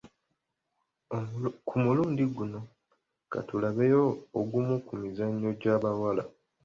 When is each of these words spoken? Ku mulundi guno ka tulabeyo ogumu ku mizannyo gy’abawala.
Ku 1.67 1.75
mulundi 1.83 2.23
guno 2.35 2.59
ka 3.31 3.39
tulabeyo 3.47 4.03
ogumu 4.39 4.75
ku 4.85 4.93
mizannyo 5.01 5.49
gy’abawala. 5.61 6.23